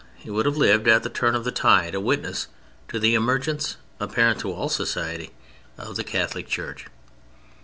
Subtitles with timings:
[0.15, 2.47] He would have lived at the turn of the tide: a witness
[2.87, 5.29] to the emergence, apparent to all Society,
[5.77, 6.87] of the Catholic Church.